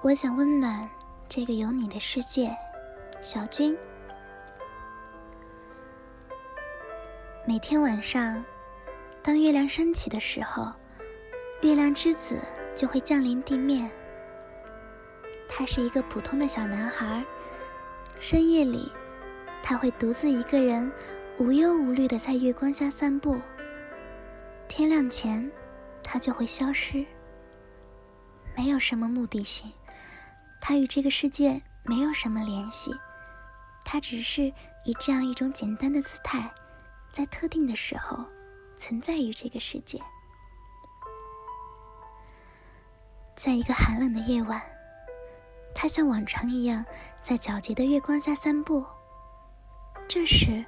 [0.00, 0.88] 我想温暖
[1.28, 2.56] 这个有你的世界，
[3.20, 3.76] 小军。
[7.44, 8.44] 每天晚上，
[9.20, 10.72] 当月亮升起的时候，
[11.62, 12.38] 月亮之子
[12.76, 13.90] 就会降临地面。
[15.48, 17.24] 他是一个普通的小男孩，
[18.20, 18.92] 深夜里，
[19.64, 20.92] 他会独自一个人，
[21.40, 23.40] 无忧无虑的在月光下散步。
[24.68, 25.50] 天亮前，
[26.04, 27.04] 他就会消失。
[28.56, 29.72] 没有什么目的性，
[30.68, 32.94] 他与这个世界没有什么联系，
[33.86, 34.52] 他只是
[34.84, 36.52] 以这样一种简单的姿态。
[37.10, 38.22] 在特定的时候，
[38.76, 39.98] 存在于这个世界。
[43.34, 44.60] 在一个寒冷的夜晚，
[45.74, 46.84] 他像往常一样
[47.18, 48.84] 在皎洁的月光下散步。
[50.06, 50.62] 这时，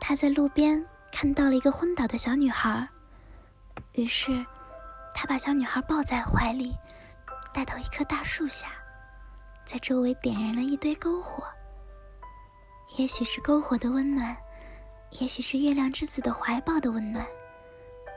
[0.00, 2.88] 他在路边看到了一个昏倒的小女孩，
[3.92, 4.46] 于是
[5.14, 6.74] 他把小女孩抱在怀里，
[7.52, 8.68] 带到一棵大树下，
[9.70, 11.44] 在周围点燃了一堆篝火。
[12.96, 14.36] 也许是篝火的温暖。
[15.20, 17.24] 也许是月亮之子的怀抱的温暖。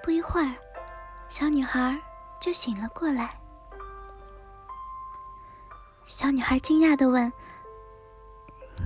[0.00, 0.54] 不一会儿，
[1.28, 2.00] 小女孩
[2.40, 3.36] 就醒了过来。
[6.06, 7.32] 小女孩惊讶的问：“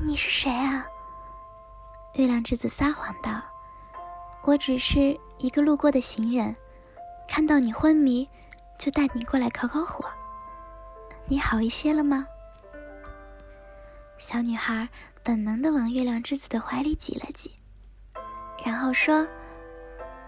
[0.02, 0.86] 你是谁啊？”
[2.16, 3.42] 月亮之子撒谎道
[4.44, 6.56] ：“我只是一个路过的行人，
[7.28, 8.26] 看到你昏迷，
[8.78, 10.06] 就带你过来烤烤火。
[11.26, 12.26] 你好一些了吗？”
[14.18, 14.88] 小女孩
[15.22, 17.50] 本能的往月亮之子的怀里挤了挤。
[18.64, 19.26] 然后说：“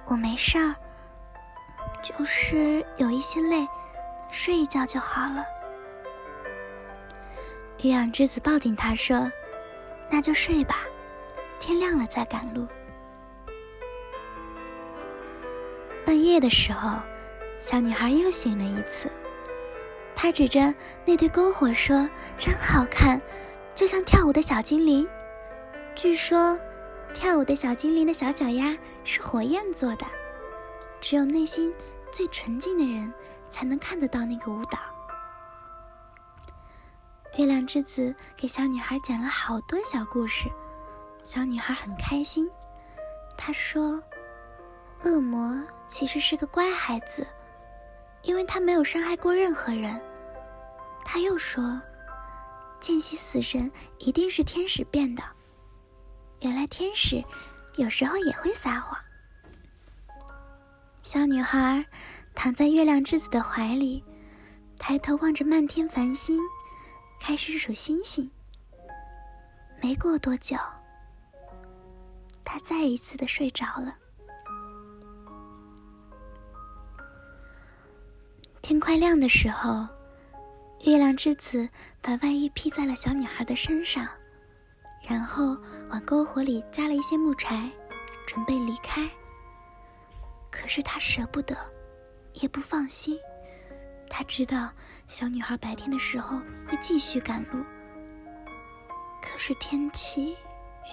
[0.07, 0.75] 我没事儿，
[2.03, 3.67] 就是有一些累，
[4.31, 5.45] 睡一觉就好了。”
[7.83, 9.31] 月亮之子抱紧她说
[10.11, 10.81] ：“那就睡吧，
[11.59, 12.67] 天亮了再赶路。”
[16.05, 16.99] 半夜的时候，
[17.59, 19.11] 小女孩又醒了一次，
[20.15, 20.73] 她指着
[21.05, 23.21] 那堆篝火说：“真好看，
[23.77, 25.07] 就像跳舞的小精灵。”
[25.95, 26.59] 据说。
[27.15, 30.05] 跳舞的小精灵的小脚丫是火焰做的，
[31.01, 31.73] 只有内心
[32.13, 33.11] 最纯净的人
[33.49, 34.79] 才能看得到那个舞蹈。
[37.39, 40.51] 月亮之子给小女孩讲了好多小故事，
[41.25, 42.51] 小女孩很开心。
[43.35, 44.03] 她说
[45.05, 47.27] ：“恶魔其实是个乖孩子，
[48.25, 49.99] 因为他没有伤害过任何人。”
[51.03, 51.81] 他又说
[52.81, 55.23] ：“见习死神一定是天使变的。”
[56.43, 57.25] 原来天使
[57.77, 58.99] 有时候也会撒谎。
[61.03, 61.87] 小女孩
[62.35, 64.05] 躺在月亮之子的怀里，
[64.79, 66.41] 抬头望着漫天繁星，
[67.21, 68.31] 开始数星星。
[69.83, 70.57] 没过多久，
[72.45, 73.97] 她再一次的睡着了。
[78.61, 79.87] 天快亮的时候，
[80.85, 81.69] 月亮之子
[82.01, 84.09] 把外衣披在了小女孩的身上。
[85.09, 85.57] 然后
[85.89, 87.71] 往篝火里加了一些木柴，
[88.27, 89.09] 准备离开。
[90.51, 91.57] 可是他舍不得，
[92.35, 93.17] 也不放心。
[94.11, 94.69] 他知道
[95.07, 96.39] 小女孩白天的时候
[96.69, 97.65] 会继续赶路。
[99.23, 100.37] 可是天气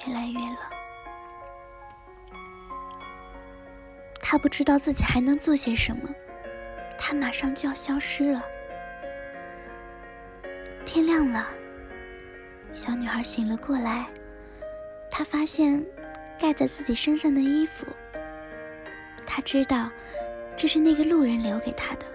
[0.06, 0.58] 越来越冷，
[4.20, 6.08] 他不知道自己还能做些什么。
[7.00, 8.44] 他马上就要消失了。
[10.94, 11.48] 天亮了。
[12.72, 14.06] 小女孩醒了过来，
[15.10, 15.84] 她发现
[16.40, 17.88] 盖在自己身上的衣服。
[19.26, 19.90] 她知道
[20.56, 22.06] 这是那个路人留给她的，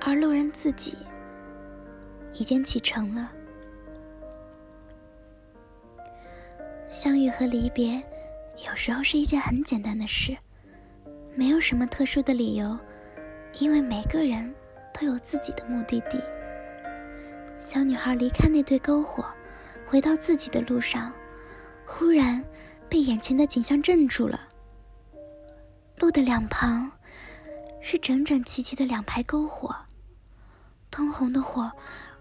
[0.00, 0.98] 而路人自己
[2.32, 3.32] 已经启程了。
[6.88, 8.00] 相遇和离别，
[8.68, 10.36] 有时候是一件很简单的事，
[11.34, 12.78] 没有什么特殊的理由，
[13.58, 14.54] 因为每个人
[14.94, 16.22] 都有自己的目的地。
[17.60, 19.24] 小女孩离开那堆篝火，
[19.86, 21.12] 回到自己的路上，
[21.84, 22.42] 忽然
[22.88, 24.40] 被眼前的景象镇住了。
[25.96, 26.90] 路的两旁
[27.80, 29.74] 是整整齐齐的两排篝火，
[30.90, 31.70] 通红的火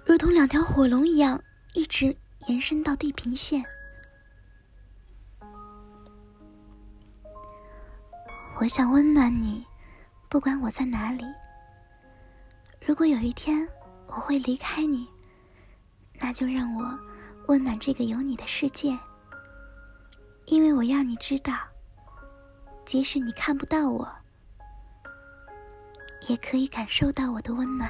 [0.04, 1.42] 如同两条火龙一样，
[1.74, 2.18] 一直
[2.48, 3.64] 延伸到地平线。
[8.60, 9.64] 我想温暖你，
[10.28, 11.24] 不管我在哪里。
[12.84, 13.68] 如果有一天
[14.08, 15.08] 我会离开你。
[16.20, 17.00] 那就让我
[17.48, 18.98] 温暖这个有你的世界，
[20.46, 21.54] 因为我要你知道，
[22.86, 24.08] 即使你看不到我，
[26.28, 27.90] 也可以感受到我的温暖。